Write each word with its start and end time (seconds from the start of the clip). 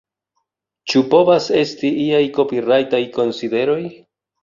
Ĉu 0.93 1.01
povas 1.11 1.51
esti 1.61 1.93
iaj 2.07 2.25
kopirajtaj 2.41 3.07
konsideroj? 3.21 3.83